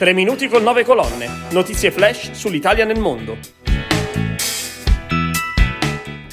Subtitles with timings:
[0.00, 1.28] 3 minuti con 9 colonne.
[1.50, 3.36] Notizie flash sull'Italia nel mondo.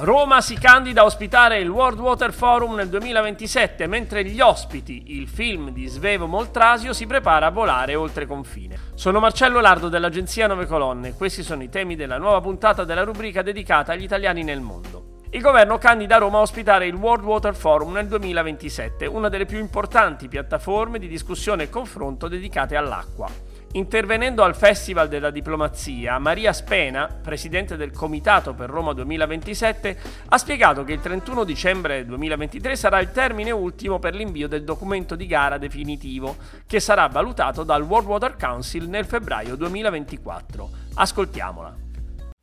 [0.00, 5.26] Roma si candida a ospitare il World Water Forum nel 2027, mentre gli ospiti, il
[5.28, 8.78] film di Svevo Moltrasio, si prepara a volare oltre confine.
[8.96, 11.14] Sono Marcello Lardo dell'agenzia 9 Colonne.
[11.14, 15.22] Questi sono i temi della nuova puntata della rubrica dedicata agli italiani nel mondo.
[15.30, 19.58] Il governo candida Roma a ospitare il World Water Forum nel 2027, una delle più
[19.58, 23.53] importanti piattaforme di discussione e confronto dedicate all'acqua.
[23.76, 30.84] Intervenendo al Festival della Diplomazia, Maria Spena, presidente del Comitato per Roma 2027, ha spiegato
[30.84, 35.58] che il 31 dicembre 2023 sarà il termine ultimo per l'invio del documento di gara
[35.58, 36.36] definitivo,
[36.68, 40.70] che sarà valutato dal World Water Council nel febbraio 2024.
[40.94, 41.83] Ascoltiamola.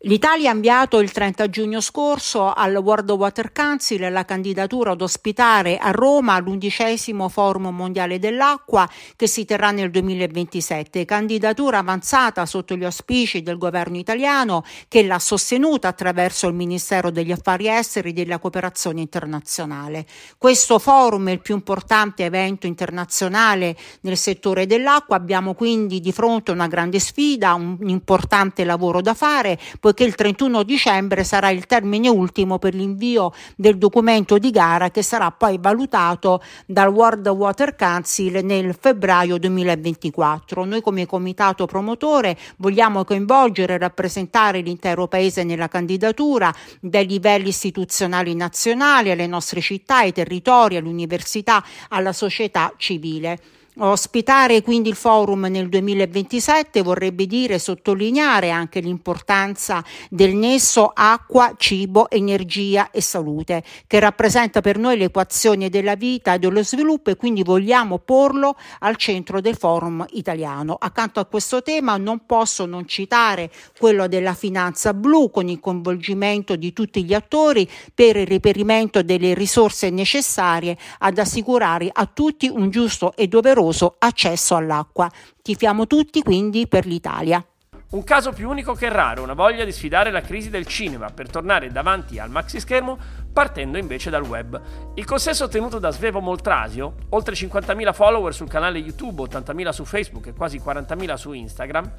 [0.05, 5.77] L'Italia ha inviato il 30 giugno scorso al World Water Council la candidatura ad ospitare
[5.77, 12.83] a Roma l'undicesimo Forum Mondiale dell'Acqua che si terrà nel 2027, candidatura avanzata sotto gli
[12.83, 18.39] auspici del governo italiano che l'ha sostenuta attraverso il Ministero degli Affari Esteri e della
[18.39, 20.07] Cooperazione Internazionale.
[20.39, 26.49] Questo forum è il più importante evento internazionale nel settore dell'acqua, abbiamo quindi di fronte
[26.49, 29.59] una grande sfida, un importante lavoro da fare,
[29.91, 35.03] poiché il 31 dicembre sarà il termine ultimo per l'invio del documento di gara che
[35.03, 40.63] sarà poi valutato dal World Water Council nel febbraio 2024.
[40.63, 48.33] Noi come comitato promotore vogliamo coinvolgere e rappresentare l'intero paese nella candidatura dai livelli istituzionali
[48.33, 53.60] nazionali alle nostre città, ai territori, alle università, alla società civile.
[53.77, 62.09] Ospitare quindi il forum nel 2027 vorrebbe dire sottolineare anche l'importanza del nesso acqua, cibo,
[62.09, 67.43] energia e salute, che rappresenta per noi l'equazione della vita e dello sviluppo e quindi
[67.43, 70.75] vogliamo porlo al centro del forum italiano.
[70.77, 73.49] Accanto a questo tema non posso non citare
[73.79, 77.65] quello della finanza blu con il coinvolgimento di tutti gli attori
[77.95, 83.95] per il reperimento delle risorse necessarie ad assicurare a tutti un giusto e doveroso doveroso
[83.99, 85.09] accesso all'acqua.
[85.41, 87.43] Tifiamo tutti quindi per l'Italia.
[87.91, 91.29] Un caso più unico che raro, una voglia di sfidare la crisi del cinema per
[91.29, 92.97] tornare davanti al maxi schermo
[93.33, 94.59] partendo invece dal web.
[94.95, 100.27] Il consenso ottenuto da Svevo Moltrasio, oltre 50.000 follower sul canale YouTube, 80.000 su Facebook
[100.27, 101.91] e quasi 40.000 su Instagram,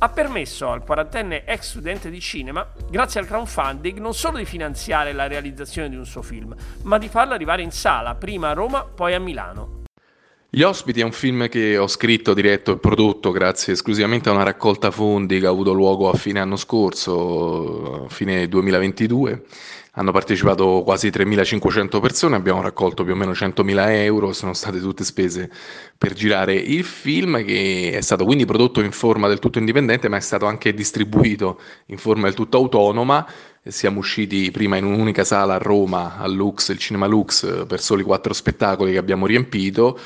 [0.00, 5.14] ha permesso al quarantenne ex studente di cinema, grazie al crowdfunding, non solo di finanziare
[5.14, 8.84] la realizzazione di un suo film, ma di farlo arrivare in sala, prima a Roma,
[8.84, 9.77] poi a Milano.
[10.50, 14.44] Gli ospiti è un film che ho scritto, diretto e prodotto grazie esclusivamente a una
[14.44, 19.42] raccolta fondi che ha avuto luogo a fine anno scorso, fine 2022.
[19.92, 25.04] Hanno partecipato quasi 3.500 persone, abbiamo raccolto più o meno 100.000 euro, sono state tutte
[25.04, 25.50] spese
[25.98, 30.16] per girare il film che è stato quindi prodotto in forma del tutto indipendente ma
[30.16, 33.26] è stato anche distribuito in forma del tutto autonoma.
[33.62, 38.02] Siamo usciti prima in un'unica sala a Roma, al Lux, il Cinema Lux, per soli
[38.02, 39.98] quattro spettacoli che abbiamo riempito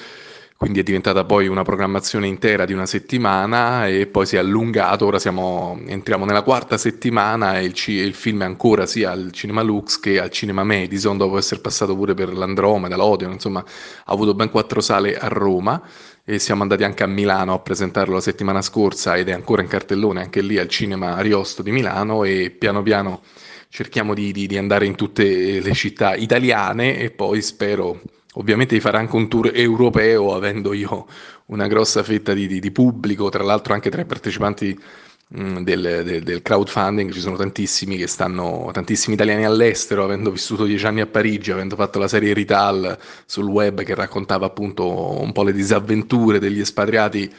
[0.63, 5.07] quindi è diventata poi una programmazione intera di una settimana e poi si è allungato,
[5.07, 9.63] ora siamo, entriamo nella quarta settimana e il, il, film è ancora sia al Cinema
[9.63, 14.35] Lux che al Cinema Madison, dopo essere passato pure per l'Andromeda, l'Odeon, insomma ha avuto
[14.35, 15.83] ben quattro sale a Roma
[16.25, 19.69] e siamo andati anche a Milano a presentarlo la settimana scorsa ed è ancora in
[19.69, 23.23] cartellone anche lì al Cinema Ariosto di Milano e piano piano
[23.69, 28.01] cerchiamo di, di, di andare in tutte le città italiane e poi spero
[28.37, 31.07] Ovviamente di fare anche un tour europeo, avendo io
[31.47, 34.79] una grossa fetta di, di, di pubblico, tra l'altro anche tra i partecipanti
[35.29, 40.65] mh, del, del, del, crowdfunding ci sono tantissimi che stanno, tantissimi italiani all'estero, avendo vissuto
[40.65, 45.33] dieci anni a Parigi, avendo fatto la serie Rital sul web che raccontava appunto un
[45.33, 47.31] po' le disavventure degli espatriati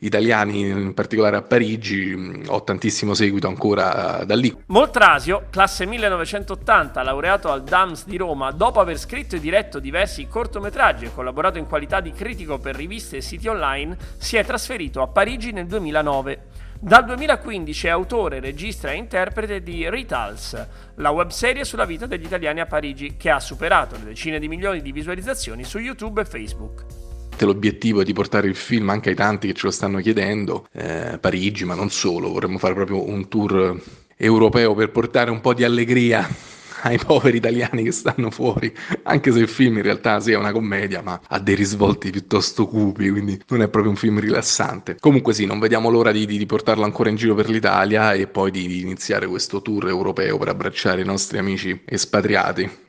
[0.00, 4.54] italiani, in particolare a Parigi, ho tantissimo seguito ancora da lì.
[4.66, 11.06] Moltrasio, classe 1980, laureato al DAMS di Roma, dopo aver scritto e diretto diversi cortometraggi
[11.06, 15.08] e collaborato in qualità di critico per riviste e siti online, si è trasferito a
[15.08, 16.46] Parigi nel 2009.
[16.82, 22.60] Dal 2015 è autore, regista e interprete di Retals, la webserie sulla vita degli italiani
[22.60, 26.99] a Parigi, che ha superato le decine di milioni di visualizzazioni su YouTube e Facebook
[27.44, 31.18] l'obiettivo è di portare il film anche ai tanti che ce lo stanno chiedendo, eh,
[31.20, 33.80] Parigi, ma non solo, vorremmo fare proprio un tour
[34.16, 36.28] europeo per portare un po' di allegria
[36.82, 38.72] ai poveri italiani che stanno fuori,
[39.04, 43.10] anche se il film in realtà sì una commedia, ma ha dei risvolti piuttosto cupi,
[43.10, 44.96] quindi non è proprio un film rilassante.
[44.98, 48.50] Comunque sì, non vediamo l'ora di, di portarlo ancora in giro per l'Italia e poi
[48.50, 52.88] di, di iniziare questo tour europeo per abbracciare i nostri amici espatriati.